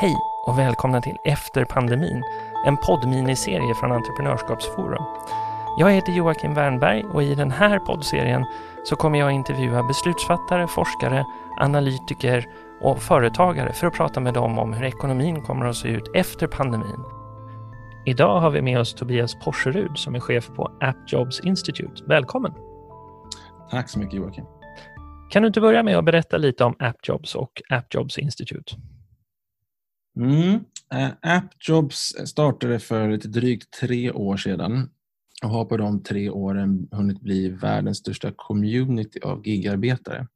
[0.00, 0.16] Hej
[0.46, 2.22] och välkomna till Efter pandemin,
[2.66, 5.04] en poddminiserie från Entreprenörskapsforum.
[5.78, 8.44] Jag heter Joakim Wernberg och i den här poddserien
[8.84, 11.24] så kommer jag intervjua beslutsfattare, forskare,
[11.56, 12.46] analytiker
[12.80, 16.46] och företagare för att prata med dem om hur ekonomin kommer att se ut efter
[16.46, 17.04] pandemin.
[18.06, 22.02] Idag har vi med oss Tobias Porserud som är chef på AppJobs Institute.
[22.06, 22.54] Välkommen!
[23.70, 24.44] Tack så mycket Joakim.
[25.30, 28.76] Kan du inte börja med att berätta lite om AppJobs och AppJobs Institute?
[30.18, 30.60] Mm.
[30.94, 34.90] Eh, AppJobs startade för lite drygt tre år sedan
[35.42, 40.26] och har på de tre åren hunnit bli världens största community av gigarbetare.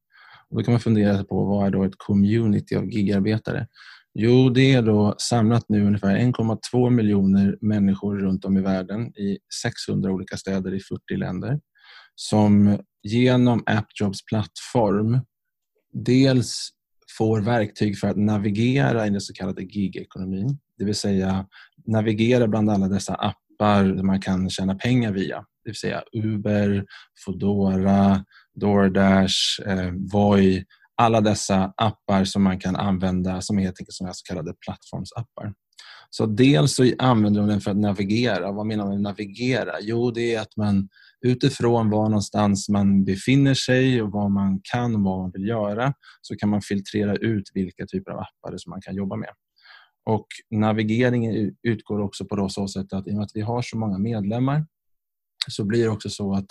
[0.48, 3.66] Och då kan man fundera på vad är då ett community av gigarbetare?
[4.14, 9.38] Jo, det är då samlat nu ungefär 1,2 miljoner människor runt om i världen i
[9.62, 11.60] 600 olika städer i 40 länder
[12.14, 15.20] som genom AppJobs plattform
[15.92, 16.70] dels
[17.19, 20.59] får verktyg för att navigera i den så kallade gig-ekonomin.
[20.79, 21.46] Det vill säga
[21.87, 25.37] navigera bland alla dessa appar där man kan tjäna pengar via.
[25.37, 26.85] Det vill säga Uber,
[27.24, 29.35] Foodora, DoorDash,
[29.66, 30.65] eh, Voi.
[30.96, 35.52] Alla dessa appar som man kan använda som är helt enkelt som så kallade plattformsappar.
[36.10, 38.52] Så dels så använder de den för att navigera.
[38.52, 39.73] Vad menar man med navigera?
[39.80, 40.88] Jo, det är att man
[41.23, 45.95] utifrån var någonstans man befinner sig och vad man kan och vad man vill göra
[46.20, 49.30] så kan man filtrera ut vilka typer av appar som man kan jobba med.
[50.04, 53.79] Och Navigeringen utgår också på så sätt att i och med att vi har så
[53.79, 54.66] många medlemmar
[55.48, 56.46] så blir det också så att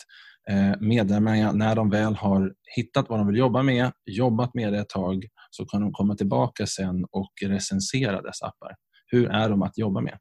[0.50, 4.80] eh, medlemmarna, när de väl har hittat vad de vill jobba med, jobbat med det
[4.80, 8.75] ett tag, så kan de komma tillbaka sen och recensera dessa appar.
[9.08, 10.17] Hur är de att jobba med?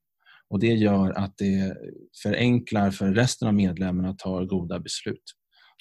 [0.50, 1.76] Och Det gör att det
[2.22, 5.22] förenklar för resten av medlemmarna att ta goda beslut.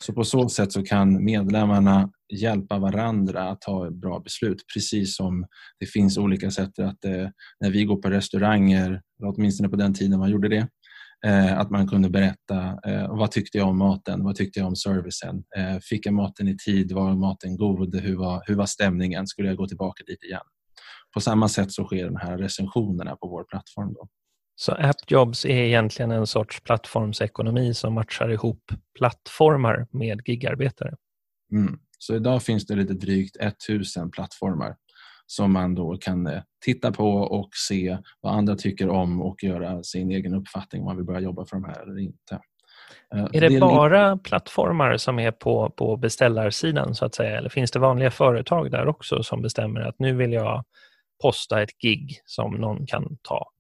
[0.06, 4.58] Så på så sätt så kan medlemmarna hjälpa varandra att ta bra beslut.
[4.74, 5.46] Precis som
[5.80, 10.20] det finns olika sätt att eh, när vi går på restauranger, åtminstone på den tiden
[10.20, 10.68] man gjorde det,
[11.26, 14.76] eh, att man kunde berätta eh, vad tyckte jag om maten, vad tyckte jag om
[14.76, 15.44] servicen,
[15.90, 19.58] fick jag maten i tid, var maten god, hur var, hur var stämningen, skulle jag
[19.58, 20.42] gå tillbaka dit igen?
[21.14, 23.94] På samma sätt så sker de här recensionerna på vår plattform.
[23.94, 24.08] Då.
[24.60, 30.96] Så AppJobs är egentligen en sorts plattformsekonomi som matchar ihop plattformar med gigarbetare?
[31.52, 31.80] Mm.
[32.00, 34.76] Så idag finns det lite drygt 1000 plattformar
[35.26, 39.84] som man då kan eh, titta på och se vad andra tycker om och göra
[39.84, 42.40] sin egen uppfattning om man vill börja jobba för de här eller inte.
[43.16, 47.50] Eh, är det, det bara plattformar som är på, på beställarsidan så att säga eller
[47.50, 50.66] finns det vanliga företag där också som bestämmer att nu vill jag
[51.22, 53.52] posta ett gig som någon kan ta?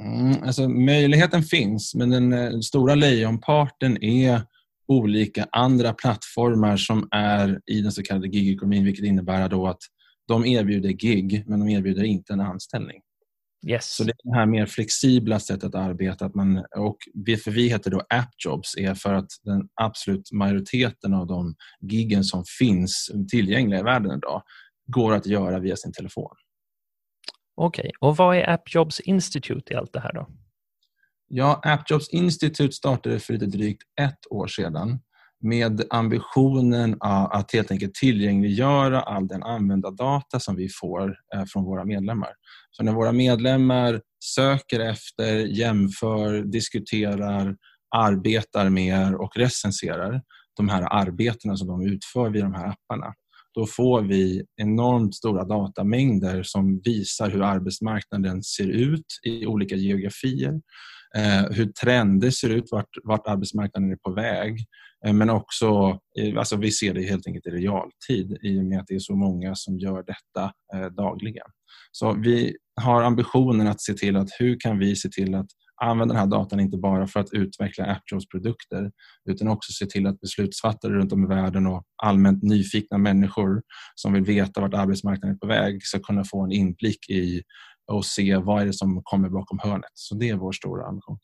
[0.00, 4.42] Mm, alltså, möjligheten finns, men den, den eh, stora lejonparten är
[4.88, 9.82] olika andra plattformar som är i den så kallade gigekonomin vilket innebär då att
[10.28, 13.00] de erbjuder gig, men de erbjuder inte en anställning.
[13.66, 13.96] Yes.
[13.96, 16.26] Så det är det här mer flexibla sättet att arbeta.
[16.26, 16.96] Att man, och
[17.44, 22.44] för vi heter då AppJobs är för att den absolut majoriteten av de giggen som
[22.58, 24.42] finns tillgängliga i världen idag
[24.86, 26.36] går att göra via sin telefon.
[27.62, 28.08] Okej, okay.
[28.08, 30.28] och vad är AppJobs Institute i allt det här då?
[31.28, 35.00] Ja, AppJobs Institute startade för lite drygt ett år sedan
[35.40, 41.84] med ambitionen att helt enkelt tillgängliggöra all den användardata som vi får eh, från våra
[41.84, 42.28] medlemmar.
[42.70, 47.56] Så när våra medlemmar söker efter, jämför, diskuterar,
[47.96, 50.22] arbetar med och recenserar
[50.56, 53.14] de här arbetena som de utför vid de här apparna
[53.54, 60.60] då får vi enormt stora datamängder som visar hur arbetsmarknaden ser ut i olika geografier.
[61.16, 64.58] Eh, hur trender ser ut, vart, vart arbetsmarknaden är på väg.
[65.06, 68.80] Eh, men också, eh, alltså vi ser det helt enkelt i realtid i och med
[68.80, 71.46] att det är så många som gör detta eh, dagligen.
[71.92, 75.48] Så vi har ambitionen att se till att hur kan vi se till att
[75.80, 78.90] använda den här datan inte bara för att utveckla AppJobs produkter
[79.30, 83.62] utan också se till att beslutsfattare runt om i världen och allmänt nyfikna människor
[83.94, 87.42] som vill veta vart arbetsmarknaden är på väg ska kunna få en inblick i
[87.92, 89.90] och se vad är det som kommer bakom hörnet.
[89.94, 91.18] Så det är vår stora ambition.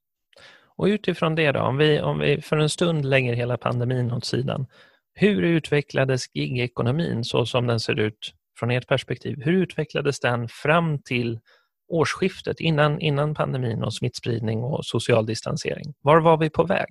[0.77, 4.25] Och utifrån det då, om vi, om vi för en stund lägger hela pandemin åt
[4.25, 4.67] sidan.
[5.15, 9.43] Hur utvecklades gigekonomin så som den ser ut från ert perspektiv?
[9.43, 11.41] Hur utvecklades den fram till
[11.89, 15.95] årsskiftet innan, innan pandemin och smittspridning och social distansering?
[16.01, 16.89] Var var vi på väg?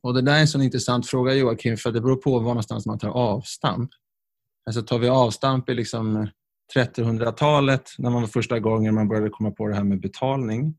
[0.00, 2.86] Och Det där är en sån intressant fråga Joakim, för det beror på var någonstans
[2.86, 3.90] man tar avstamp.
[4.66, 6.28] Alltså tar vi avstamp i liksom
[6.74, 10.74] 1300-talet när man var första gången man började komma på det här med betalning?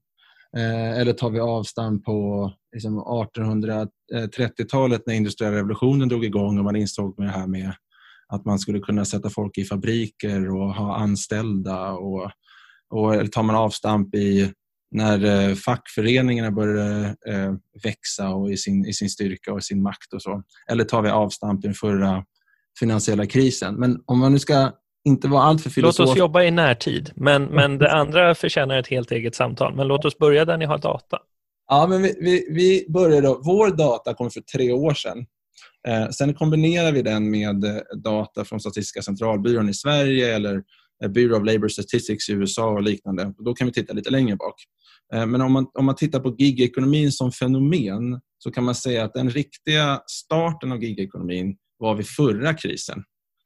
[0.57, 6.75] Eh, eller tar vi avstamp på liksom 1830-talet när industriella revolutionen drog igång och man
[6.75, 7.73] insåg med det här med
[8.27, 11.91] att man skulle kunna sätta folk i fabriker och ha anställda.
[11.91, 12.31] Och,
[12.89, 14.53] och, eller tar man avstamp i
[14.91, 17.53] när eh, fackföreningarna började eh,
[17.83, 20.43] växa och i, sin, i sin styrka och sin makt och så.
[20.71, 22.23] Eller tar vi avstamp i den förra
[22.79, 23.75] finansiella krisen.
[23.75, 24.71] Men om man nu ska
[25.07, 25.99] inte vara alltför filosofisk.
[25.99, 29.75] Låt oss jobba i närtid, men, men det andra förtjänar ett helt eget samtal.
[29.75, 31.19] Men låt oss börja där ni har data.
[31.67, 33.41] Ja, men vi, vi, vi började då.
[33.43, 35.25] Vår data kom för tre år sedan.
[35.87, 40.63] Eh, sen kombinerar vi den med eh, data från Statistiska centralbyrån i Sverige eller
[41.07, 43.33] Bureau of Labor Statistics i USA och liknande.
[43.37, 44.55] Då kan vi titta lite längre bak.
[45.13, 49.03] Eh, men om man, om man tittar på gigekonomin som fenomen så kan man säga
[49.03, 53.03] att den riktiga starten av gigekonomin var vid förra krisen.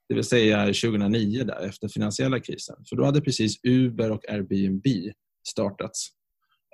[0.10, 2.76] Det vill säga 2009, där, efter finansiella krisen.
[2.90, 4.86] För då hade precis Uber och Airbnb
[5.48, 6.10] startats.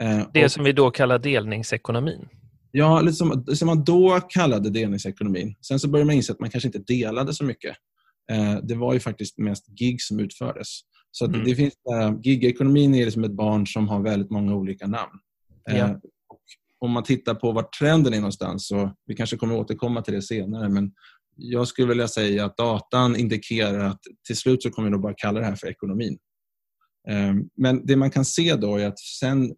[0.01, 2.27] Eh, det och, som vi då kallar delningsekonomin?
[2.71, 5.55] Ja, lite som, som man då kallade delningsekonomin.
[5.61, 7.75] Sen så började man inse att man kanske inte delade så mycket.
[8.31, 10.67] Eh, det var ju faktiskt mest gig som utfördes.
[11.11, 11.43] Så mm.
[11.43, 15.19] det finns, uh, gigekonomin är liksom ett barn som har väldigt många olika namn.
[15.65, 15.99] Ja.
[16.79, 20.21] om man tittar på var trenden är någonstans, så vi kanske kommer återkomma till det
[20.21, 20.91] senare, men
[21.35, 25.13] jag skulle vilja säga att datan indikerar att till slut så kommer vi nog bara
[25.17, 26.17] kalla det här för ekonomin.
[27.09, 29.55] Ehm, men det man kan se då är att sen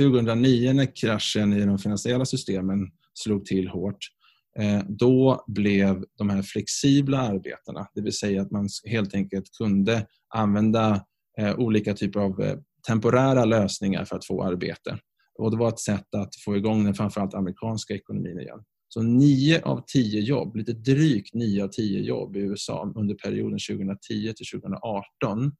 [0.00, 2.78] 2009 när kraschen i de finansiella systemen
[3.14, 4.13] slog till hårt, eh,
[4.58, 10.06] Eh, då blev de här flexibla arbetena, det vill säga att man helt enkelt kunde
[10.34, 11.04] använda
[11.38, 14.98] eh, olika typer av eh, temporära lösningar för att få arbete.
[15.38, 18.64] Och Det var ett sätt att få igång den framförallt amerikanska ekonomin igen.
[18.88, 23.58] Så nio av tio jobb, lite drygt nio av tio jobb i USA under perioden
[23.70, 25.52] 2010 till 2018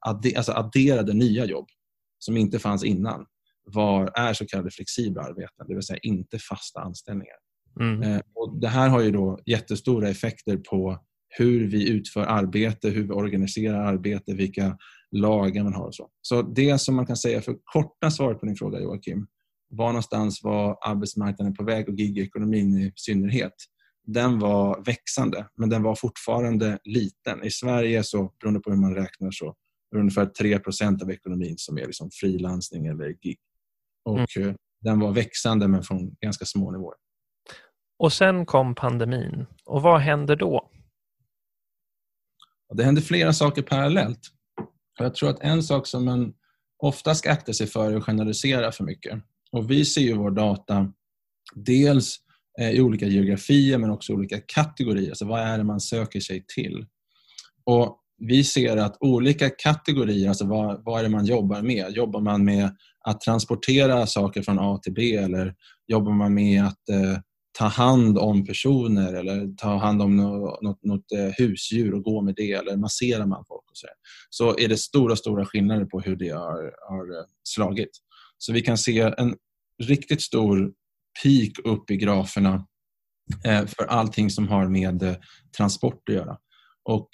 [0.00, 1.66] adde, alltså adderade nya jobb
[2.18, 3.26] som inte fanns innan
[3.64, 7.36] var, är så kallade flexibla arbeten, det vill säga inte fasta anställningar.
[7.80, 8.02] Mm.
[8.02, 13.02] Eh, och det här har ju då jättestora effekter på hur vi utför arbete, hur
[13.02, 14.78] vi organiserar arbete, vilka
[15.10, 16.08] lagar man har och så.
[16.22, 19.26] Så det som man kan säga för korta svaret på din fråga Joakim,
[19.70, 23.54] var någonstans var arbetsmarknaden på väg och gigekonomin i synnerhet.
[24.06, 27.44] Den var växande, men den var fortfarande liten.
[27.44, 31.54] I Sverige, så, beroende på hur man räknar, så är det ungefär 3% av ekonomin
[31.56, 33.38] som är liksom frilansning eller gig.
[34.04, 34.48] Och mm.
[34.48, 36.96] Eh, den var växande, men från ganska små nivåer.
[38.00, 39.46] Och sen kom pandemin.
[39.64, 40.70] Och vad hände då?
[42.74, 44.20] Det hände flera saker parallellt.
[44.98, 46.32] Jag tror att en sak som man
[46.82, 49.18] ofta ska akta sig för är att generalisera för mycket.
[49.52, 50.92] Och vi ser ju vår data
[51.54, 52.16] dels
[52.60, 55.08] eh, i olika geografier men också i olika kategorier.
[55.08, 56.86] Alltså vad är det man söker sig till?
[57.64, 61.92] Och vi ser att olika kategorier, alltså vad, vad är det man jobbar med?
[61.92, 65.54] Jobbar man med att transportera saker från A till B eller
[65.86, 67.18] jobbar man med att eh,
[67.52, 72.22] ta hand om personer eller ta hand om något, något, något eh, husdjur och gå
[72.22, 73.86] med det eller masserar man folk och så,
[74.30, 77.90] så är det stora, stora skillnader på hur det har, har eh, slagit.
[78.38, 79.34] Så vi kan se en
[79.82, 80.72] riktigt stor
[81.22, 82.66] peak upp i graferna
[83.44, 85.16] eh, för allting som har med
[85.56, 86.36] transport att göra.
[86.84, 87.08] Och,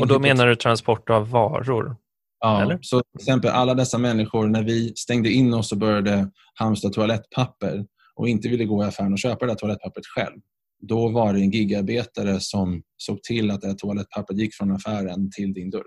[0.00, 1.96] och då menar du transport av varor?
[2.40, 2.78] Ja, eller?
[2.82, 7.84] så till exempel alla dessa människor, när vi stängde in oss och började hamstra toalettpapper
[8.16, 10.40] och inte ville gå i affären och köpa det där toalettpappret själv,
[10.82, 15.30] då var det en gigarbetare som såg till att det här toalettpappret gick från affären
[15.30, 15.84] till din dörr.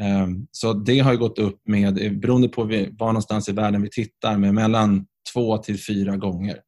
[0.00, 3.90] Ehm, så det har gått upp med, eh, beroende på var någonstans i världen vi
[3.90, 6.60] tittar, med mellan två till fyra gånger.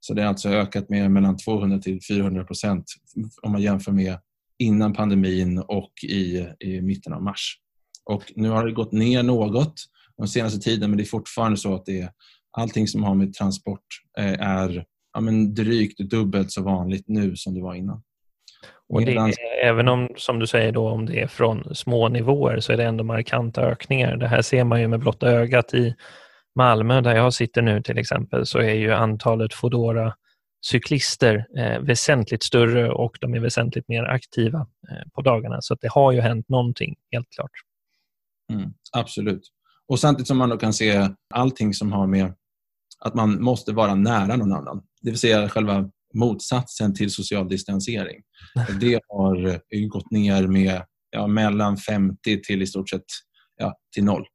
[0.00, 2.84] Så det har alltså ökat med mellan 200 till 400 procent
[3.42, 4.18] om man jämför med
[4.58, 7.58] innan pandemin och i, i mitten av mars.
[8.04, 9.74] Och nu har det gått ner något
[10.18, 12.10] den senaste tiden men det är fortfarande så att det är,
[12.52, 13.84] allting som har med transport
[14.18, 18.02] eh, är ja, men drygt dubbelt så vanligt nu som det var innan.
[18.88, 22.60] Och det är, även om, som du säger, då, om det är från små nivåer
[22.60, 24.16] så är det ändå markanta ökningar.
[24.16, 25.94] Det här ser man ju med blotta ögat i
[26.54, 30.14] Malmö där jag sitter nu till exempel så är ju antalet Fodora
[30.66, 35.58] cyklister eh, väsentligt större och de är väsentligt mer aktiva eh, på dagarna.
[35.60, 37.50] Så det har ju hänt någonting, helt klart.
[38.52, 39.42] Mm, absolut.
[39.88, 42.34] Och samtidigt som man då kan se allting som har med
[43.04, 44.82] att man måste vara nära någon annan.
[45.02, 48.22] Det vill säga själva motsatsen till social distansering.
[48.80, 53.04] Det har gått ner med ja, mellan 50 till i stort sett
[53.58, 54.26] ja, till noll.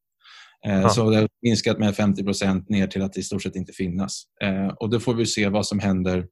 [0.65, 0.89] Eh, ja.
[0.89, 4.23] Så det har minskat med 50 procent ner till att i stort sett inte finnas.
[4.43, 6.27] Eh, och Då får vi se vad som händer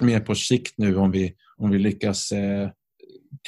[0.00, 2.70] mer på sikt nu om vi, om vi lyckas eh,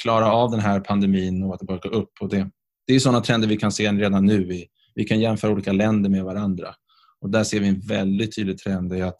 [0.01, 2.11] klara av den här pandemin och att det börjar gå upp.
[2.21, 2.49] Och det,
[2.87, 4.43] det är sådana trender vi kan se redan nu.
[4.43, 6.75] Vi, vi kan jämföra olika länder med varandra.
[7.21, 9.19] Och Där ser vi en väldigt tydlig trend i att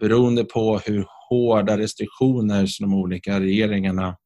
[0.00, 4.16] beroende på hur hårda restriktioner som de olika regeringarna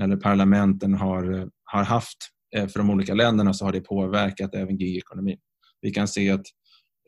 [0.00, 2.16] eller parlamenten har, har haft
[2.56, 5.38] eh, för de olika länderna så har det påverkat även gigekonomin.
[5.80, 6.46] Vi kan se att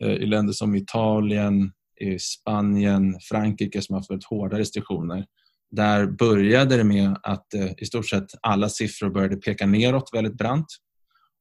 [0.03, 1.73] eh, i länder som Italien,
[2.19, 5.27] Spanien, Frankrike som har haft väldigt hårda restriktioner
[5.71, 10.37] där började det med att eh, i stort sett alla siffror började peka neråt väldigt
[10.37, 10.67] brant.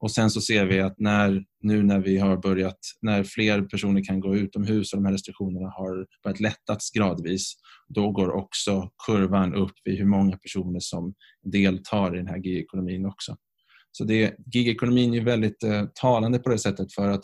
[0.01, 4.03] Och sen så ser vi att när, nu när vi har börjat, när fler personer
[4.03, 7.53] kan gå utomhus och de här restriktionerna har börjat lättats gradvis,
[7.87, 11.13] då går också kurvan upp i hur många personer som
[11.51, 13.35] deltar i den här gigekonomin också.
[13.91, 17.23] Så det, gigekonomin är väldigt eh, talande på det sättet för att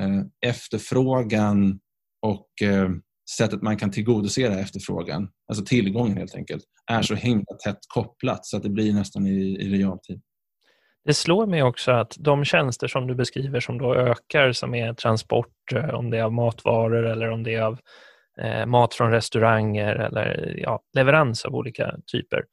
[0.00, 1.80] eh, efterfrågan
[2.22, 2.90] och eh,
[3.38, 8.56] sättet man kan tillgodose efterfrågan, alltså tillgången helt enkelt, är så himla tätt kopplat så
[8.56, 10.20] att det blir nästan i, i realtid.
[11.04, 14.94] Det slår mig också att de tjänster som du beskriver som då ökar, som är
[14.94, 17.78] transport, eh, om det är av matvaror eller om det är av
[18.40, 22.44] eh, mat från restauranger eller ja, leverans av olika typer,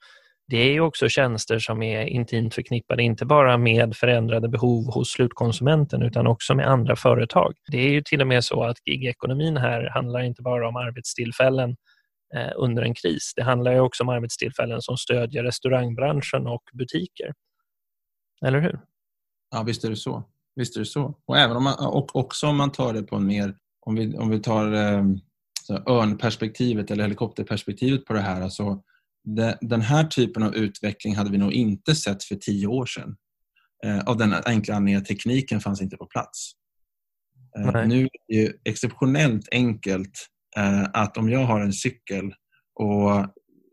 [0.51, 5.11] det är ju också tjänster som är intimt förknippade, inte bara med förändrade behov hos
[5.11, 7.53] slutkonsumenten utan också med andra företag.
[7.71, 11.75] Det är ju till och med så att gigekonomin här handlar inte bara om arbetstillfällen
[12.35, 13.33] eh, under en kris.
[13.35, 17.33] Det handlar ju också om arbetstillfällen som stödjer restaurangbranschen och butiker.
[18.45, 18.79] Eller hur?
[19.51, 20.23] Ja, visst är det så.
[20.55, 21.19] Visst är det så.
[21.25, 24.17] Och, även om man, och också om man tar det på en mer, om vi,
[24.17, 25.03] om vi tar eh,
[25.87, 28.83] örnperspektivet eller helikopterperspektivet på det här, alltså
[29.61, 33.15] den här typen av utveckling hade vi nog inte sett för tio år sedan.
[33.85, 36.51] Eh, av den enkla anledningen att tekniken fanns inte på plats.
[37.57, 37.87] Eh.
[37.87, 42.33] Nu är det exceptionellt enkelt eh, att om jag har en cykel
[42.73, 43.27] och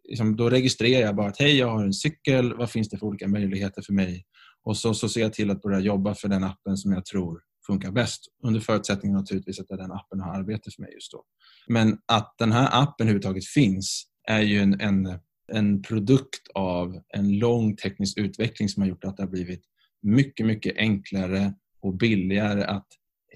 [0.08, 3.06] liksom, då registrerar jag bara att hej, jag har en cykel, vad finns det för
[3.06, 4.24] olika möjligheter för mig?
[4.64, 7.40] Och så, så ser jag till att börja jobba för den appen som jag tror
[7.66, 8.20] funkar bäst.
[8.44, 11.24] Under förutsättning naturligtvis att den appen har arbete för mig just då.
[11.68, 15.18] Men att den här appen överhuvudtaget finns är ju en, en
[15.52, 19.62] en produkt av en lång teknisk utveckling som har gjort att det har blivit
[20.02, 22.86] mycket, mycket enklare och billigare att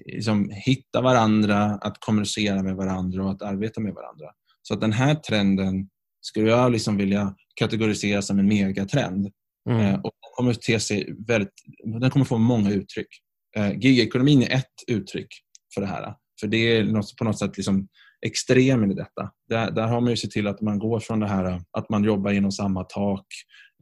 [0.05, 4.25] liksom, hitta varandra, att kommunicera med varandra och att arbeta med varandra.
[4.61, 5.89] Så att den här trenden
[6.21, 9.31] skulle jag liksom vilja kategorisera som en megatrend.
[9.69, 9.81] Mm.
[9.81, 11.53] Eh, och den, kommer te sig väldigt,
[12.01, 13.07] den kommer få många uttryck.
[13.55, 15.27] Eh, gigekonomin är ett uttryck
[15.73, 16.15] för det här.
[16.39, 17.87] För det är något, på något sätt liksom
[18.25, 19.31] extremen i detta.
[19.49, 22.03] Där, där har man ju sett till att man går från det här att man
[22.03, 23.25] jobbar inom samma tak,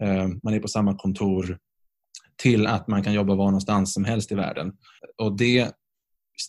[0.02, 1.58] eh, man är på samma kontor,
[2.42, 4.74] till att man kan jobba var någonstans som helst i världen.
[5.18, 5.72] Och det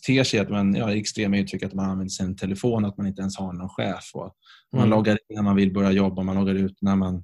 [0.07, 3.21] ter sig att man, ja, extrema uttryck att man använder sin telefon, att man inte
[3.21, 4.11] ens har någon chef.
[4.13, 4.35] Och
[4.71, 4.89] man mm.
[4.89, 7.15] loggar in när man vill börja jobba, man loggar ut när man,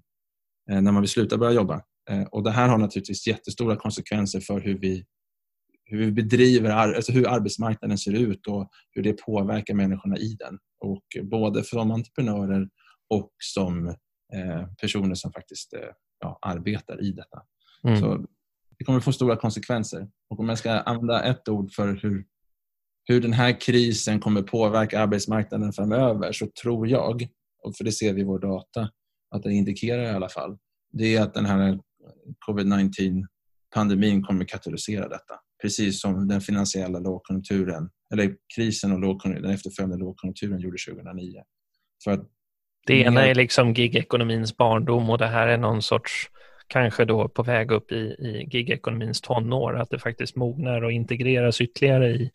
[0.72, 1.82] eh, när man vill sluta börja jobba.
[2.10, 5.06] Eh, och Det här har naturligtvis jättestora konsekvenser för hur vi
[5.90, 10.60] hur vi bedriver, alltså hur arbetsmarknaden ser ut och hur det påverkar människorna i den.
[10.80, 12.70] Och både som entreprenörer
[13.10, 13.88] och som
[14.34, 15.90] eh, personer som faktiskt eh,
[16.20, 17.42] ja, arbetar i detta.
[17.84, 18.00] Mm.
[18.00, 18.26] Så
[18.78, 20.08] det kommer få stora konsekvenser.
[20.30, 22.26] Och om jag ska använda ett ord för hur,
[23.06, 27.28] hur den här krisen kommer påverka arbetsmarknaden framöver så tror jag,
[27.64, 28.90] och för det ser vi i vår data,
[29.36, 30.58] att det indikerar i alla fall,
[30.92, 31.80] det är att den här
[32.48, 33.26] covid-19
[33.76, 40.60] pandemin kommer katalysera detta precis som den finansiella lågkonjunkturen, eller krisen och den efterföljande lågkonjunkturen
[40.60, 41.44] gjorde 2009.
[42.04, 42.22] För att
[42.88, 46.30] det ena är liksom gigekonomins barndom och det här är någon sorts,
[46.68, 51.62] kanske då på väg upp i, i gigekonomins tonår, att det faktiskt mognar och integreras
[51.62, 52.32] ytterligare i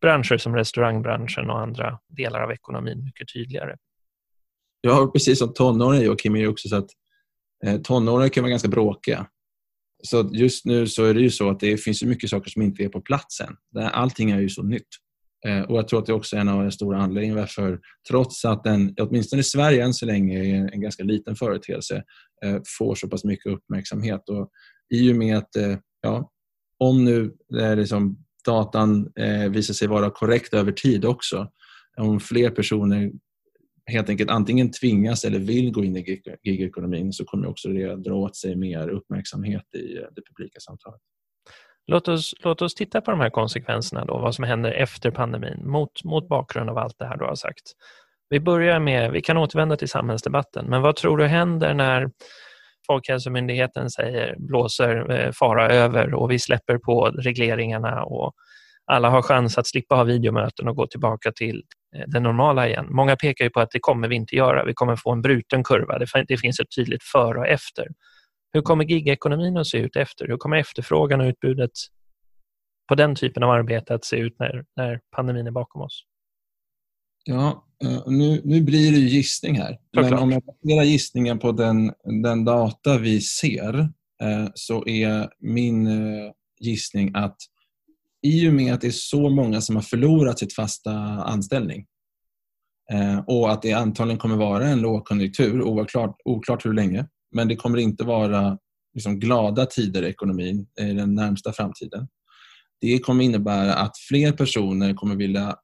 [0.00, 3.76] branscher som restaurangbranschen och andra delar av ekonomin mycket tydligare.
[4.80, 6.90] Ja, precis som tonåringar Joakim, är det också så att
[7.66, 9.26] Eh, tonåringar kan vara ganska bråkiga.
[10.02, 12.84] Så just nu så är det ju så att det finns mycket saker som inte
[12.84, 13.82] är på plats än.
[13.84, 14.88] Allting är ju så nytt.
[15.46, 18.44] Eh, och Jag tror att det också är en av de stora anledningarna varför, trots
[18.44, 22.02] att den, åtminstone i Sverige än så länge, är en ganska liten företeelse,
[22.44, 24.28] eh, får så pass mycket uppmärksamhet.
[24.28, 24.50] Och
[24.94, 26.30] I och med att, eh, ja,
[26.78, 27.32] om nu
[27.76, 31.50] liksom datan eh, visar sig vara korrekt över tid också,
[31.96, 33.10] om fler personer
[33.88, 38.14] helt enkelt antingen tvingas eller vill gå in i gigekonomin så kommer också det dra
[38.14, 41.00] åt sig mer uppmärksamhet i eh, det publika samtalet.
[41.86, 45.68] Låt oss, låt oss titta på de här konsekvenserna då, vad som händer efter pandemin
[45.70, 47.62] mot, mot bakgrund av allt det här du har sagt.
[48.28, 52.10] Vi börjar med, vi kan återvända till samhällsdebatten, men vad tror du händer när
[52.86, 58.32] Folkhälsomyndigheten säger blåser eh, fara över och vi släpper på regleringarna och
[58.88, 61.62] alla har chans att slippa ha videomöten och gå tillbaka till
[61.96, 62.86] eh, det normala igen.
[62.90, 64.64] Många pekar ju på att det kommer vi inte göra.
[64.64, 65.98] Vi kommer få en bruten kurva.
[66.28, 67.86] Det finns ett tydligt före och efter.
[68.52, 70.28] Hur kommer gigekonomin att se ut efter?
[70.28, 71.70] Hur kommer efterfrågan och utbudet
[72.88, 76.04] på den typen av arbete att se ut när, när pandemin är bakom oss?
[77.24, 79.78] Ja, eh, nu, nu blir det ju gissning här.
[79.94, 80.10] Såklart.
[80.10, 81.92] Men om jag baserar gissningen på den,
[82.22, 83.78] den data vi ser
[84.22, 85.88] eh, så är min
[86.60, 87.36] gissning att
[88.22, 90.92] i och med att det är så många som har förlorat sitt fasta
[91.24, 91.86] anställning
[92.92, 97.56] eh, och att det antagligen kommer vara en lågkonjunktur, oklart, oklart hur länge, men det
[97.56, 98.58] kommer inte vara
[98.94, 102.08] liksom, glada tider i ekonomin i den närmsta framtiden.
[102.80, 105.56] Det kommer innebära att fler personer kommer vilja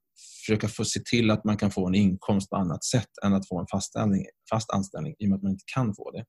[0.45, 3.49] försöka få se till att man kan få en inkomst på annat sätt än att
[3.49, 6.25] få en fast anställning, fast anställning i och med att man inte kan få det.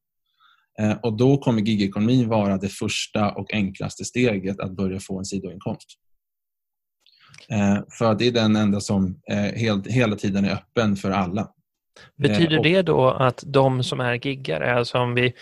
[0.80, 5.26] Eh, och Då kommer gigekonomin vara det första och enklaste steget att börja få en
[5.26, 5.88] sidoinkomst.
[7.50, 11.48] Eh, för det är den enda som eh, hela tiden är öppen för alla.
[12.16, 15.34] Betyder och- det då att de som är giggare, alltså om vi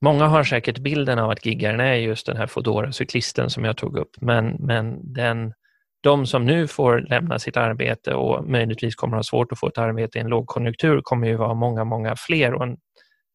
[0.00, 3.98] Många har säkert bilden av att giggaren är just den här Foodora-cyklisten som jag tog
[3.98, 5.52] upp, men, men den,
[6.00, 9.78] de som nu får lämna sitt arbete och möjligtvis kommer ha svårt att få ett
[9.78, 12.76] arbete i en lågkonjunktur kommer ju vara många, många fler och en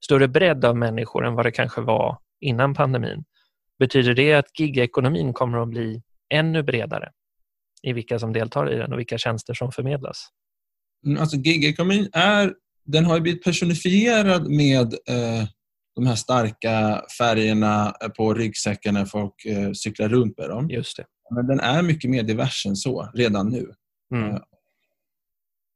[0.06, 3.24] större bredd av människor än vad det kanske var innan pandemin.
[3.80, 6.02] Betyder det att gigekonomin kommer att bli
[6.34, 7.10] ännu bredare
[7.84, 10.28] i vilka som deltar i den och vilka tjänster som förmedlas?
[11.06, 12.54] Mm, Alltså gigekonomin är,
[12.86, 15.48] den har ju blivit personifierad med eh,
[15.96, 20.70] de här starka färgerna på ryggsäcken när folk eh, cyklar runt med dem.
[20.70, 21.06] Just det.
[21.36, 23.74] Men den är mycket mer divers än så redan nu.
[24.16, 24.30] Mm.
[24.32, 24.40] Eh,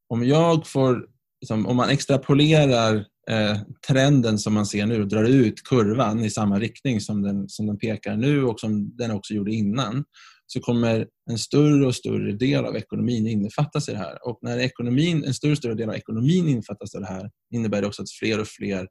[0.10, 1.06] Om jag får,
[1.42, 6.60] liksom, om man extrapolerar eh, trenden som man ser nu drar ut kurvan i samma
[6.60, 10.04] riktning som den, som den pekar nu och som den också gjorde innan
[10.48, 14.28] så kommer en större och större del av ekonomin innefattas i det här.
[14.28, 17.82] Och när ekonomin, en större och större del av ekonomin innefattas i det här innebär
[17.82, 18.88] det också att fler och fler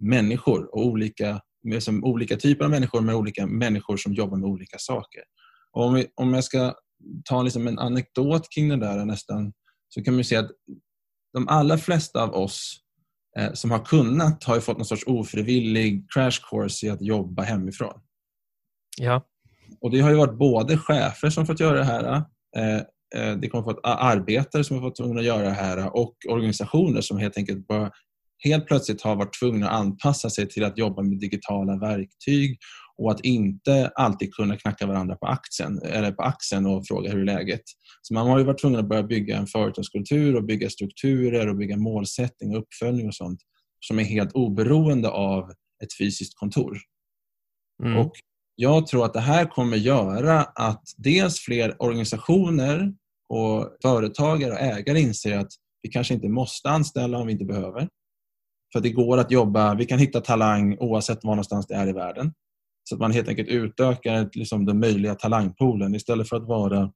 [0.00, 4.76] människor och olika, liksom olika typer av människor med olika människor som jobbar med olika
[4.78, 5.22] saker.
[5.72, 6.74] Och om, vi, om jag ska
[7.24, 9.52] ta liksom en anekdot kring det där nästan
[9.88, 10.50] så kan man ju säga att
[11.32, 12.80] de allra flesta av oss
[13.52, 18.00] som har kunnat har ju fått någon sorts ofrivillig crash course i att jobba hemifrån.
[19.00, 19.26] Ja,
[19.80, 22.22] Och Det har ju varit både chefer som fått göra det här,
[22.56, 22.76] eh,
[23.16, 27.00] eh, det kommer fått arbetare som har fått tvungna att göra det här och organisationer
[27.00, 27.90] som helt enkelt bara
[28.44, 32.58] helt plötsligt har varit tvungna att anpassa sig till att jobba med digitala verktyg
[32.98, 37.20] och att inte alltid kunna knacka varandra på axeln, eller på axeln och fråga hur
[37.20, 37.62] är läget.
[38.02, 41.56] Så man har ju varit tvungen att börja bygga en företagskultur och bygga strukturer och
[41.56, 43.40] bygga målsättning och uppföljning och sånt
[43.86, 45.50] som är helt oberoende av
[45.84, 46.78] ett fysiskt kontor.
[47.84, 47.98] mm.
[47.98, 48.12] Och
[48.56, 52.94] jag tror att det här kommer göra att dels fler organisationer
[53.28, 57.88] och företagare och ägare inser att vi kanske inte måste anställa om vi inte behöver.
[58.72, 61.92] För det går att jobba, vi kan hitta talang oavsett var någonstans det är i
[61.92, 62.32] världen.
[62.88, 66.92] Så att man helt enkelt utökar liksom den möjliga talangpoolen istället för att vara,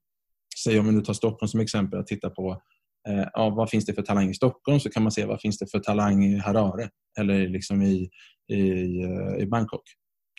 [0.64, 2.62] säg om vi nu tar Stockholm som exempel, att titta på
[3.08, 5.58] eh, ja, vad finns det för talang i Stockholm så kan man se vad finns
[5.58, 8.10] det för talang i Harare eller liksom i,
[8.52, 8.60] i,
[9.02, 9.82] eh, i Bangkok.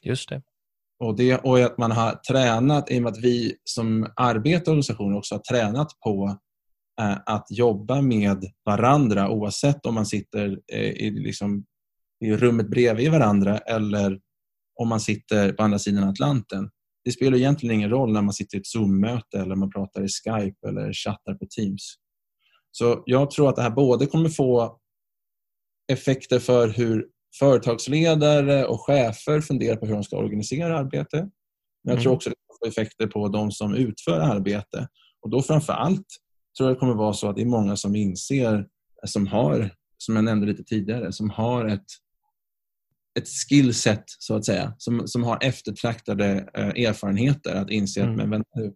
[0.04, 0.42] just det.
[1.00, 4.72] Och, det, och att man har tränat, i och med att vi som arbetar i
[4.72, 6.38] organisationer också har tränat på
[7.02, 11.66] eh, att jobba med varandra oavsett om man sitter eh, i, liksom,
[12.26, 14.20] i rummet bredvid varandra eller
[14.76, 16.70] om man sitter på andra sidan Atlanten.
[17.06, 20.08] Det spelar egentligen ingen roll när man sitter i ett Zoom-möte eller man pratar i
[20.08, 21.96] Skype eller chattar på Teams.
[22.72, 24.80] Så jag tror att det här både kommer få
[25.92, 27.06] effekter för hur
[27.40, 31.18] företagsledare och chefer funderar på hur de ska organisera arbete.
[31.84, 32.16] Men jag tror Mm.
[32.16, 34.88] också att det får effekter på de som utför arbete.
[35.22, 36.08] Och då framför allt
[36.58, 38.68] tror jag det kommer vara så att det är många som inser,
[39.06, 41.86] som har, som jag nämnde lite tidigare, som har ett,
[43.20, 48.12] ett skillset så att säga, som, som har eftertraktade eh, erfarenheter att inse Mm.
[48.12, 48.74] att men, vänta nu,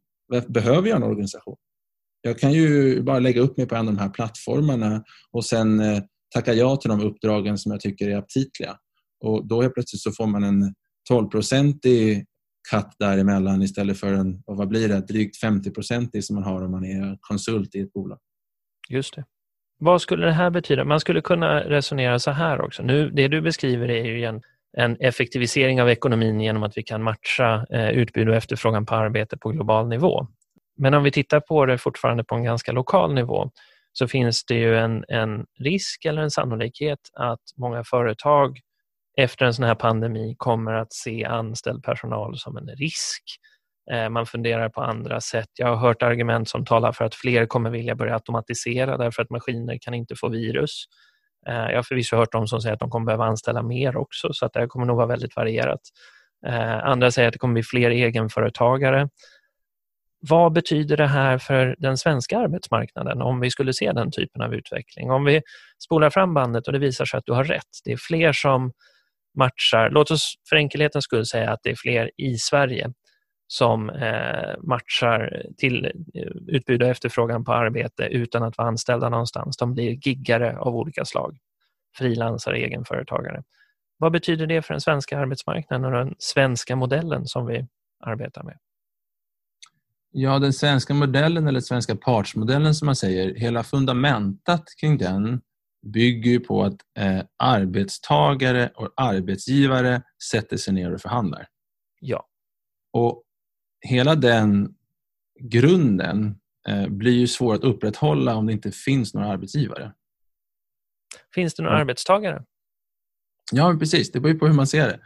[0.48, 1.56] behöver jag en organisation?
[2.22, 5.80] Jag kan ju bara lägga upp mig på en av de här plattformarna och sen
[5.80, 6.04] eh,
[6.36, 8.78] tacka ja till de uppdragen som jag tycker är aptitliga.
[9.24, 10.74] Och då helt plötsligt så får man en
[11.12, 12.26] 12-procentig
[12.72, 16.72] cut däremellan istället för en, och vad blir det, drygt 50-procentig som man har om
[16.72, 18.20] man är konsult i ett bolag.
[18.90, 19.26] Just det.
[19.80, 20.84] Vad skulle det här betyda?
[20.84, 22.84] Man skulle kunna resonera så här också.
[22.84, 24.42] Nu, det du beskriver är ju en,
[24.78, 29.38] en effektivisering av ekonomin genom att vi kan matcha eh, utbud och efterfrågan på arbete
[29.38, 30.28] på global nivå.
[30.78, 33.52] Men om vi tittar på det fortfarande på en ganska lokal nivå
[33.94, 38.60] så finns det ju en, en risk eller en sannolikhet att många företag
[39.18, 43.24] efter en sån här pandemi kommer att se anställd personal som en risk.
[43.92, 45.50] Eh, man funderar på andra sätt.
[45.54, 49.30] Jag har hört argument som talar för att fler kommer vilja börja automatisera därför att
[49.30, 50.86] maskiner kan inte få virus.
[51.48, 54.34] Eh, jag har förvisso hört de som säger att de kommer behöva anställa mer också
[54.34, 55.82] så att det här kommer nog vara väldigt varierat.
[56.48, 59.10] Eh, andra säger att det kommer bli fler egenföretagare.
[60.20, 64.54] vad betyder det här för den svenska arbetsmarknaden om vi skulle se den typen av
[64.54, 65.12] utveckling?
[65.12, 65.42] Om vi
[65.84, 68.72] spolar fram bandet och det visar sig att du har rätt, det är fler som
[69.38, 72.92] matchar, låt oss för enkelhetens skull säga att det är fler i Sverige
[73.48, 79.58] som eh, matchar till eh, utbud och efterfrågan på arbete utan att vara anställda någonstans.
[79.58, 81.38] De blir giggare av olika slag,
[81.98, 83.44] frilansare, egenföretagare.
[83.98, 87.68] Vad betyder det för den svenska arbetsmarknaden och den svenska modellen som vi
[88.00, 88.58] arbetar med?
[90.12, 95.42] Ja, den svenska modellen eller svenska partsmodellen som man säger, hela fundamentet kring den
[95.94, 101.48] bygger på att eh, arbetstagare och arbetsgivare sätter sig ner och förhandlar.
[102.00, 102.28] Ja.
[102.94, 103.24] Och
[103.82, 104.76] hela den
[105.40, 106.36] grunden
[106.68, 109.94] eh, blir ju svår att upprätthålla om det inte finns några arbetsgivare.
[111.36, 111.82] Finns det några ja.
[111.82, 112.44] arbetstagare?
[113.52, 114.12] Ja, precis.
[114.12, 115.00] Det beror på hur man ser det.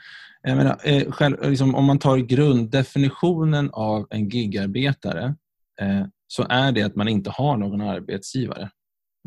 [0.56, 5.36] Menar, eh, själv, liksom, om man tar grunddefinitionen av en gigarbetare
[5.82, 8.70] eh, så är det att man inte har någon arbetsgivare.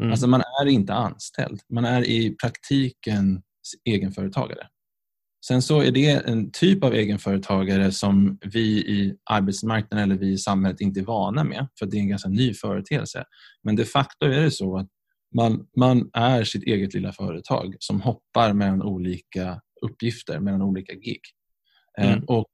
[0.00, 0.11] Mm.
[0.11, 1.61] Alltså man är inte anställd.
[1.68, 3.42] Man är i praktiken
[3.85, 4.68] egenföretagare.
[5.46, 10.38] Sen så är det en typ av egenföretagare som vi i arbetsmarknaden eller vi i
[10.38, 13.24] samhället inte är vana med, för det är en ganska ny företeelse.
[13.62, 14.88] Men de facto är det så att
[15.37, 21.20] man, man är sitt eget lilla företag som hoppar mellan olika uppgifter, mellan olika gig.
[21.98, 22.24] Eh, mm.
[22.24, 22.46] Och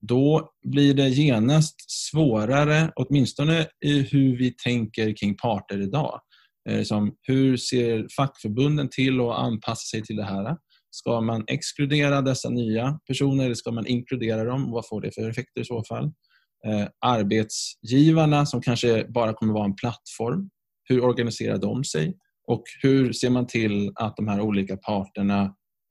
[0.00, 6.20] då blir det genast svårare, åtminstone i hur vi tänker kring parter idag.
[6.68, 10.56] Eh, som hur ser fackförbunden till att anpassa sig till det här?
[10.90, 14.70] Ska man exkludera dessa nya personer eller ska man inkludera dem?
[14.70, 16.04] Vad får det för effekter i så fall?
[16.66, 20.50] Eh, arbetsgivarna som kanske bara kommer vara en plattform.
[20.84, 22.16] Hur organiserar de sig?
[22.46, 25.42] Och hur ser man till att de här olika parterna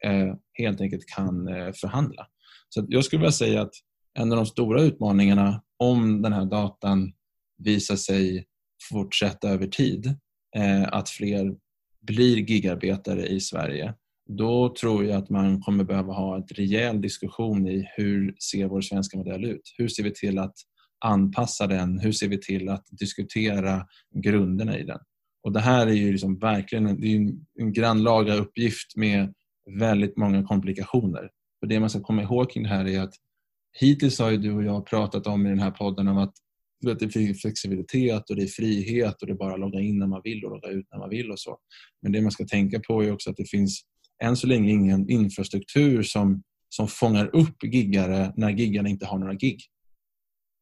[0.06, 2.28] eh, helt enkelt kan eh, förhandla?
[2.70, 3.74] Så jag skulle vilja säga att
[4.20, 7.14] en av de stora utmaningarna om den här datan
[7.64, 8.46] visar sig
[8.90, 10.08] fortsätta över tid,
[10.58, 11.56] eh, att fler
[12.02, 13.94] blir gigarbetare i Sverige,
[14.28, 18.82] då tror jag att man kommer behöva ha en rejäl diskussion i hur ser vår
[18.82, 19.74] svenska modell ut?
[19.78, 20.56] Hur ser vi till att
[21.06, 22.00] anpassa den?
[22.00, 23.86] Hur ser vi till att diskutera
[24.24, 25.00] grunderna i den?
[25.44, 29.34] Och Det här är ju liksom verkligen en, det är en grannlaga uppgift med
[29.80, 31.30] väldigt många komplikationer.
[31.62, 33.14] Och Det man ska komma ihåg kring det här är att
[33.80, 36.34] hittills har du och jag pratat om i den här podden om att
[36.82, 40.08] det är flexibilitet och det är frihet och det är bara att logga in när
[40.08, 41.58] man vill och logga ut när man vill och så.
[42.02, 43.82] Men det man ska tänka på är också att det finns
[44.24, 49.34] än så länge ingen infrastruktur som, som fångar upp giggare när giggarna inte har några
[49.34, 49.60] gig.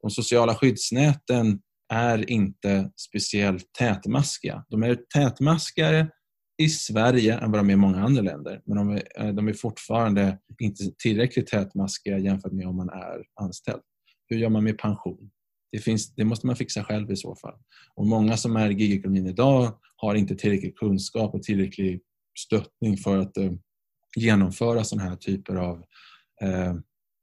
[0.02, 1.60] De sociala skyddsnäten
[1.94, 4.66] är inte speciellt tätmaskiga.
[4.70, 6.10] De är tätmaskigare
[6.58, 8.62] i Sverige än vad de är i många andra länder.
[8.66, 13.24] Men de är, eh, de är fortfarande inte tillräckligt tätmaskiga jämfört med om man är
[13.42, 13.82] anställd.
[14.28, 15.32] Hur gör man med pension?
[15.72, 17.56] Det, finns, det måste man fixa själv i så fall.
[17.96, 22.02] Och Många som är i gigekonomin idag har inte tillräcklig kunskap och tillräcklig
[22.38, 23.52] stöttning för att eh,
[24.16, 25.84] genomföra sådana här typer av
[26.42, 26.74] eh,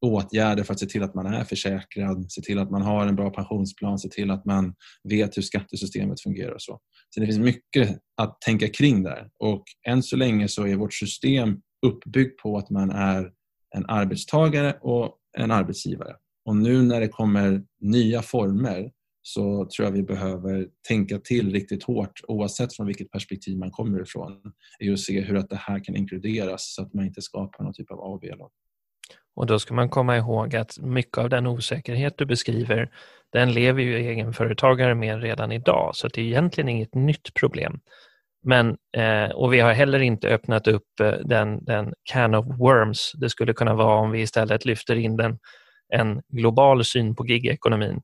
[0.07, 3.16] åtgärder för att se till att man är försäkrad, se till att man har en
[3.16, 4.75] bra pensionsplan, se till att man
[5.09, 6.81] vet hur skattesystemet fungerar och så.
[7.11, 10.94] Så det finns mycket att tänka kring där och än så länge så är vårt
[10.94, 13.31] system uppbyggt på att man är
[13.77, 16.16] en arbetstagare och en arbetsgivare.
[16.44, 18.90] Och nu när det kommer nya former
[19.22, 24.02] så tror jag vi behöver tänka till riktigt hårt oavsett från vilket perspektiv man kommer
[24.02, 27.64] ifrån i att se hur att det här kan inkluderas så att man inte skapar
[27.64, 28.50] någon typ av A och B-lag.
[29.35, 32.90] Och då ska man komma ihåg att mycket av den osäkerhet du beskriver,
[33.32, 37.80] den lever ju egenföretagare med redan idag, så det är egentligen inget nytt problem.
[38.44, 43.12] Men, eh, och vi har heller inte öppnat upp eh, den, den can of worms
[43.20, 45.38] det skulle kunna vara om vi istället lyfter in den,
[45.94, 48.00] en global syn på gigekonomin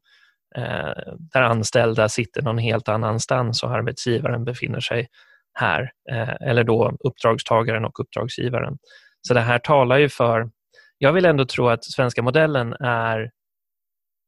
[0.59, 5.09] Eh, där anställda sitter någon helt annanstans och arbetsgivaren befinner sig
[5.53, 8.79] här, eh, eller då uppdragstagaren och uppdragsgivaren.
[9.21, 10.51] Så det här talar ju för
[10.99, 13.31] jag vill ändå tro att svenska modellen är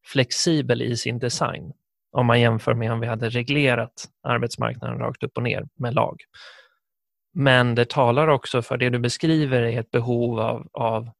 [0.07, 1.73] flexibel i sin design
[2.12, 6.16] om man jämför med om vi hade reglerat arbetsmarknaden rakt upp och ner med lag.
[7.35, 11.11] Men det talar också för det du beskriver är ett behov av, av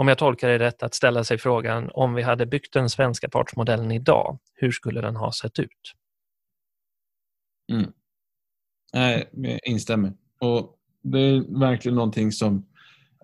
[0.00, 3.28] om jag tolkar det rätt, att ställa sig frågan om vi hade byggt den svenska
[3.28, 5.94] partsmodellen idag, hur skulle den ha sett ut?
[7.72, 7.92] Mm.
[9.32, 10.12] jag instämmer.
[10.40, 12.66] Och Det är verkligen någonting som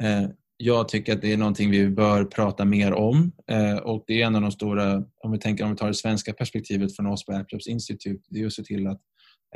[0.01, 4.23] eh, jag tycker att det är någonting vi bör prata mer om eh, och det
[4.23, 7.07] är en av de stora, om vi tänker om vi tar det svenska perspektivet från
[7.07, 9.01] oss på Airclubs Institute, det är att se till att,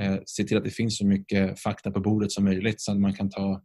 [0.01, 3.01] eh, se till att det finns så mycket fakta på bordet som möjligt så att
[3.01, 3.63] man kan ta,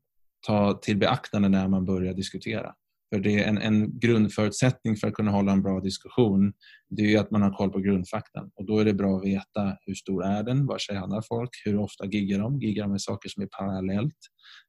[0.47, 2.73] ta till beaktande när man börjar diskutera.
[3.13, 6.53] För det är en, en grundförutsättning för att kunna hålla en bra diskussion
[6.89, 8.51] det är att man har koll på grundfaktan.
[8.55, 11.77] Och då är det bra att veta hur stor är den, var tjänar folk, hur
[11.77, 14.17] ofta giggar de, giggar de med saker som är parallellt,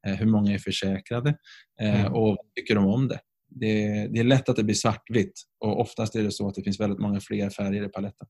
[0.07, 1.37] eh, hur många är försäkrade
[1.81, 2.12] eh, mm.
[2.12, 3.20] och vad tycker de om det.
[3.49, 4.09] det.
[4.12, 6.81] Det är lätt att det blir svartvitt och oftast är det så att det finns
[6.81, 8.29] väldigt många fler färger i paletten.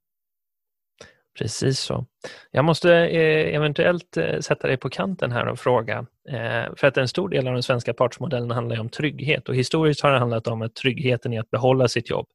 [1.39, 2.07] Precis så.
[2.51, 6.07] Jag måste eh, eventuellt eh, sätta dig på kanten här och fråga.
[6.29, 10.01] Eh, för att en stor del av den svenska partsmodellen handlar om trygghet och historiskt
[10.01, 12.27] har det handlat om att tryggheten i att behålla sitt jobb.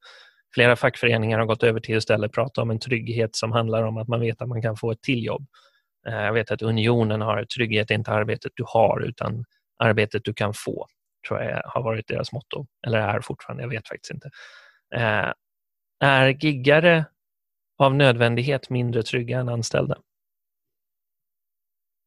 [0.54, 3.98] Flera fackföreningar har gått över till att istället prata om en trygghet som handlar om
[3.98, 5.46] att man vet att man kan få ett till jobb.
[6.04, 9.46] Jag vet att Unionen har trygghet, inte arbetet du har utan
[9.80, 10.88] arbetet du kan få,
[11.28, 12.66] tror jag har varit deras motto.
[12.88, 14.30] Eller är fortfarande, jag vet faktiskt inte.
[16.00, 17.06] Är giggare
[17.86, 19.98] av nödvändighet mindre trygga än anställda?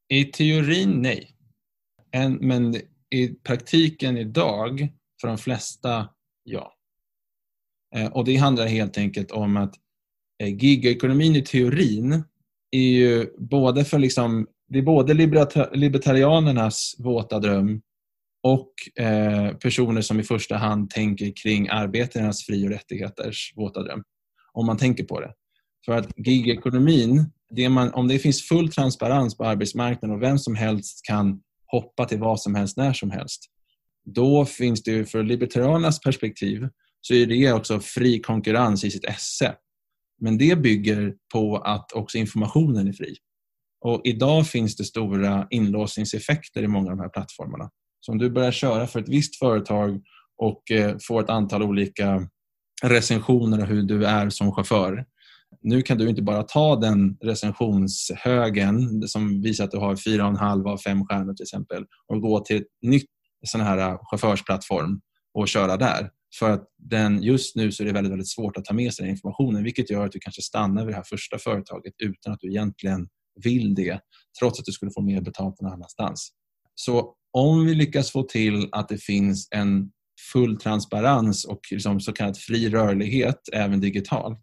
[0.09, 1.37] I teorin nej.
[2.41, 2.75] men
[3.11, 4.89] i praktiken idag,
[5.21, 6.09] för de flesta,
[6.43, 6.75] ja.
[7.97, 9.75] Eh, och Det handlar helt enkelt om att
[10.43, 12.25] eh, gigekonomin i teorin
[12.71, 15.15] är ju både för liksom, det är både
[15.73, 17.83] libertarianernas våta dröm
[18.43, 18.73] och
[19.05, 24.03] eh, personer som i första hand tänker kring arbetarnas fri och rättigheters våta dröm.
[24.53, 25.35] Om man tänker på det.
[25.85, 30.55] För att gigekonomin, det man, om det finns full transparens på arbetsmarknaden och vem som
[30.55, 33.45] helst kan hoppa till vad som helst när som helst,
[34.05, 36.69] då finns det ju, för libertarianernas perspektiv
[37.01, 39.55] så är det också fri konkurrens i sitt esse.
[40.21, 43.17] Men det bygger på att också informationen är fri.
[43.81, 47.71] Och idag finns det stora inlåsningseffekter i många av de här plattformarna.
[48.01, 50.03] Så om du börjar köra för ett visst företag
[50.37, 52.29] och eh, får ett antal olika
[52.83, 55.05] recensioner av hur du är som chaufför
[55.63, 60.79] nu kan du inte bara ta den recensionshögen som visar att du har 4,5 av
[60.79, 63.11] 5 stjärnor till exempel och gå till ett nytt
[63.47, 65.01] sån här äh, chaufförsplattform
[65.35, 66.11] och köra där.
[66.39, 69.03] För att den, just nu så är det väldigt, väldigt svårt att ta med sig
[69.03, 72.41] den informationen vilket gör att du kanske stannar vid det här första företaget utan att
[72.41, 73.09] du egentligen
[73.45, 74.01] vill det
[74.39, 76.31] trots att du skulle få mer betalt någon annanstans.
[76.75, 79.91] Så om vi lyckas få till att det finns en
[80.33, 84.43] full transparens och liksom så kallad fri rörlighet även digitalt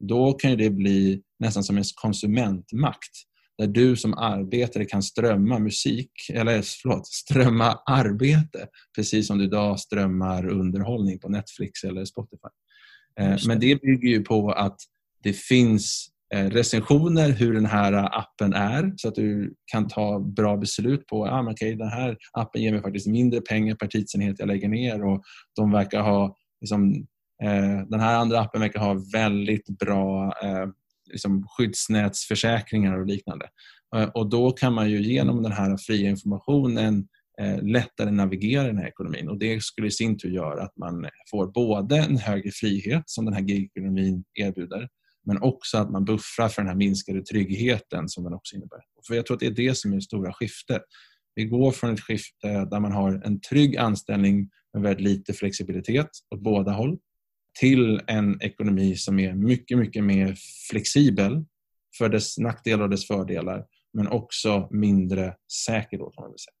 [0.00, 6.10] då kan det bli nästan som en konsumentmakt där du som arbetare kan strömma musik,
[6.32, 12.48] eller förlåt, strömma arbete precis som du idag strömmar underhållning på Netflix eller Spotify.
[13.20, 14.76] Eh, men det bygger ju på att
[15.22, 20.56] det finns eh, recensioner hur den här appen är så att du kan ta bra
[20.56, 24.36] beslut på att ah, okay, den här appen ger mig faktiskt mindre pengar per tidsenhet
[24.38, 25.22] jag lägger ner och
[25.56, 27.06] de verkar ha liksom,
[27.42, 30.66] Eh, den här andra appen verkar ha väldigt bra eh,
[31.12, 33.48] liksom skyddsnätsförsäkringar och liknande.
[33.96, 37.08] Eh, och då kan man ju genom den här fria informationen
[37.62, 41.06] lättare navigera i den här ekonomin och det skulle i sin tur göra att man
[41.30, 44.88] får både en högre frihet som den här gigekonomin erbjuder
[45.26, 48.80] men också att man buffrar för den här minskade tryggheten som den också innebär.
[49.06, 50.82] För Jag tror att det är det som är det stora skiftet.
[51.34, 56.08] Vi går från ett skifte där man har en trygg anställning med väldigt lite flexibilitet
[56.34, 56.98] åt båda håll
[57.60, 60.36] till en ekonomi som är mycket, mycket mer
[60.70, 61.44] flexibel
[61.98, 65.34] för dess nackdelar och dess fördelar men också mindre
[65.66, 65.98] säker.
[65.98, 66.52] Då, kan man säga.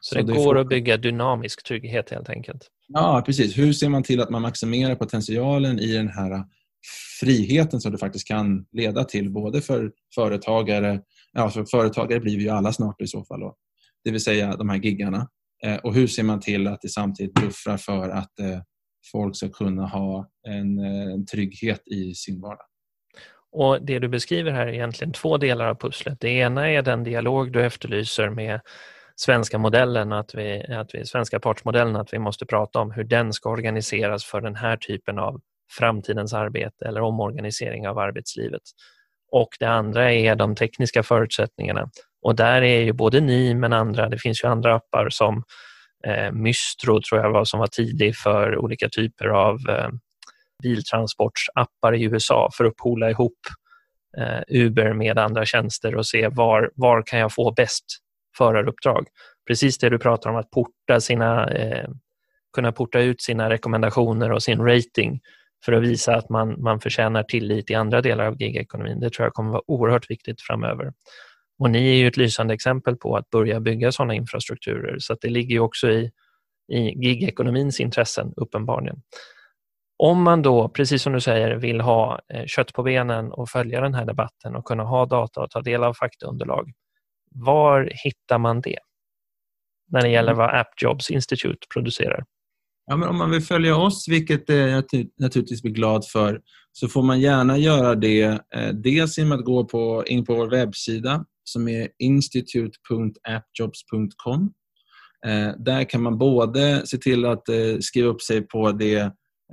[0.00, 0.58] Så, Så det, går får...
[0.58, 2.70] att bygga dynamisk trygghet helt enkelt?
[2.88, 3.58] Ja, precis.
[3.58, 6.44] Hur ser man till att man maximerar potentialen i den här
[7.20, 11.00] friheten som det faktiskt kan leda till både för företagare,
[11.32, 13.56] ja för företagare blir vi ju alla snart i så fall, då,
[14.04, 15.28] det vill säga de här giggarna.
[15.64, 18.60] Eh, och hur ser man till att det samtidigt buffrar för att eh,
[19.12, 22.66] folk ska kunna ha en, eh, en trygghet i sin vardag.
[23.52, 26.20] Och Det du beskriver här är egentligen två delar av pusslet.
[26.20, 28.60] Det ena är den dialog du efterlyser med
[29.16, 33.32] svenska modellen, att vi, att vi, svenska partsmodellen, att vi måste prata om hur den
[33.32, 35.40] ska organiseras för den här typen av
[35.78, 38.62] framtidens arbete eller omorganisering av arbetslivet.
[39.32, 41.90] Och det andra är de tekniska förutsättningarna.
[42.22, 45.42] Och där är ju både ni men andra, det finns ju andra appar som
[46.06, 49.88] eh, Mystro tror jag var som var tidig för olika typer av eh,
[50.62, 53.38] biltransportsappar i USA för att poola ihop
[54.18, 57.84] eh, Uber med andra tjänster och se var, var kan jag få bäst
[58.38, 59.06] föraruppdrag.
[59.46, 61.88] Precis det du pratar om, att porta sina, eh,
[62.54, 65.20] kunna porta ut sina rekommendationer och sin rating
[65.64, 69.00] för att visa att man, man förtjänar tillit i andra delar av gigekonomin.
[69.00, 70.92] Det tror jag kommer vara oerhört viktigt framöver.
[71.58, 75.28] Och ni är ju ett lysande exempel på att börja bygga sådana infrastrukturer så det
[75.28, 76.10] ligger också i,
[76.72, 79.02] i gigekonomins intressen uppenbarligen.
[79.98, 83.80] Om man då, precis som du säger, vill ha eh, kött på benen och följa
[83.80, 86.72] den här debatten och kunna ha data och ta del av faktaunderlag,
[87.30, 88.78] var hittar man det?
[89.88, 90.38] När det gäller mm.
[90.38, 92.24] vad AppJobs Institute producerar?
[92.86, 94.84] Ja, men om man vill följa oss, vilket jag
[95.18, 96.40] naturligtvis blir glad för,
[96.72, 98.22] så får man gärna göra det
[98.54, 104.52] eh, dels genom att gå på, in på vår webbsida som är institute.appjobs.com.
[105.26, 108.98] Eh, där kan man både se till att eh, skriva upp sig på det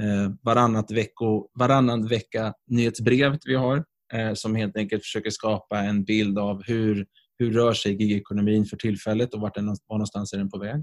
[0.01, 3.83] eh, varannat, vecko, varannan vecka nyhetsbrevet vi har
[4.33, 7.05] som helt enkelt försöker skapa en bild av hur,
[7.39, 10.81] hur rör sig gigekonomin för tillfället och vart den, var någonstans är den på väg.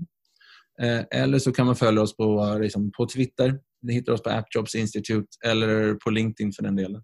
[1.11, 3.59] Eller så kan man följa oss på, liksom, på Twitter.
[3.83, 7.03] Ni hittar oss på AppJobs Institute eller på LinkedIn för den delen.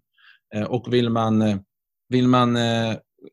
[0.67, 1.59] Och vill man,
[2.09, 2.57] vill man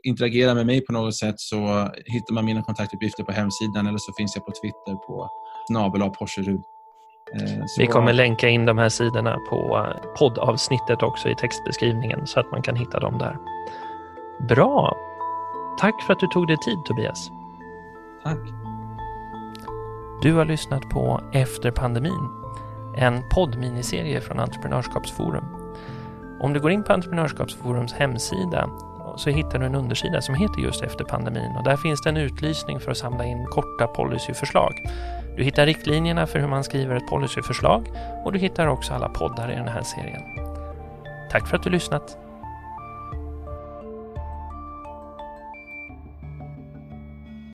[0.03, 4.12] interagera med mig på något sätt så hittar man mina kontaktuppgifter på hemsidan eller så
[4.12, 5.31] finns jag på Twitter på
[5.68, 6.61] snabel Porserud.
[7.79, 9.87] Vi kommer länka in de här sidorna på
[10.18, 13.37] poddavsnittet också i textbeskrivningen så att man kan hitta dem där.
[14.49, 14.97] Bra!
[15.79, 17.31] Tack för att du tog dig tid Tobias.
[18.25, 18.38] Tack.
[20.23, 22.29] Du har lyssnat på Efter pandemin,
[22.97, 25.44] en poddminiserie från Entreprenörskapsforum.
[26.40, 28.70] Om du går in på Entreprenörskapsforums hemsida
[29.16, 32.16] så hittar du en undersida som heter just Efter pandemin och där finns det en
[32.16, 34.72] utlysning för att samla in korta policyförslag.
[35.37, 37.88] Du hittar riktlinjerna för hur man skriver ett policyförslag
[38.24, 40.22] och du hittar också alla poddar i den här serien.
[41.31, 42.24] Tack för att du lyssnat!